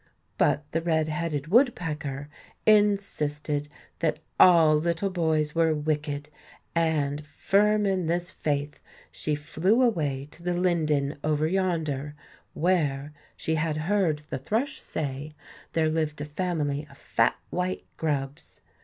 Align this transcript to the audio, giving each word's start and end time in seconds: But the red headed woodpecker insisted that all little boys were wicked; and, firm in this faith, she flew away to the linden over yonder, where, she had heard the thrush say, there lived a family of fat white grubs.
But 0.39 0.63
the 0.71 0.81
red 0.81 1.09
headed 1.09 1.45
woodpecker 1.49 2.27
insisted 2.65 3.69
that 3.99 4.17
all 4.39 4.73
little 4.77 5.11
boys 5.11 5.53
were 5.53 5.75
wicked; 5.75 6.27
and, 6.73 7.23
firm 7.23 7.85
in 7.85 8.07
this 8.07 8.31
faith, 8.31 8.79
she 9.11 9.35
flew 9.35 9.83
away 9.83 10.27
to 10.31 10.41
the 10.41 10.55
linden 10.55 11.19
over 11.23 11.45
yonder, 11.45 12.15
where, 12.55 13.13
she 13.37 13.53
had 13.53 13.77
heard 13.77 14.23
the 14.31 14.39
thrush 14.39 14.81
say, 14.81 15.35
there 15.73 15.87
lived 15.87 16.19
a 16.19 16.25
family 16.25 16.87
of 16.89 16.97
fat 16.97 17.35
white 17.51 17.85
grubs. 17.97 18.59